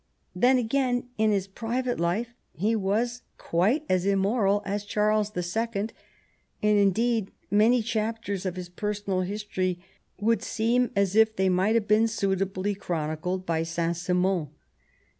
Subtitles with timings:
[0.35, 5.93] Then, again, in his private life he was quite as immoral as Charles the Second,
[6.63, 9.77] and indeed many chapters of his personal history
[10.19, 14.47] would seem as if they might have been suitably chronicled by Saint Simon.